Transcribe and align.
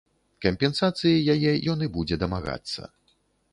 Кампенсацыі 0.45 1.25
яе 1.35 1.53
ён 1.75 1.85
і 1.87 1.91
будзе 1.99 2.19
дамагацца. 2.25 2.81